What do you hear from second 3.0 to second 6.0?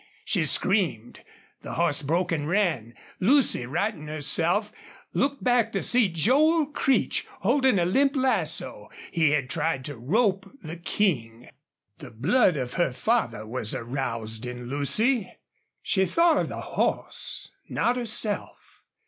Lucy, righting herself, looked back to